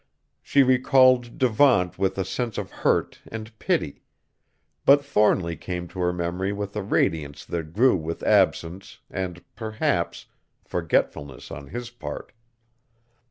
[0.41, 4.01] She recalled Devant with a sense of hurt and pity;
[4.83, 10.25] but Thornly came to her memory with a radiance that grew with absence and, perhaps,
[10.65, 12.31] forgetfulness on his part.